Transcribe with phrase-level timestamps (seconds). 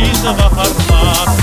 [0.00, 1.39] Paris va farfar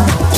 [0.00, 0.29] House.